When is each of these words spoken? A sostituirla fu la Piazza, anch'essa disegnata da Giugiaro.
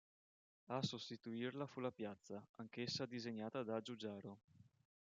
A 0.69 0.81
sostituirla 0.81 1.67
fu 1.67 1.79
la 1.79 1.91
Piazza, 1.91 2.43
anch'essa 2.55 3.05
disegnata 3.05 3.61
da 3.61 3.79
Giugiaro. 3.81 4.39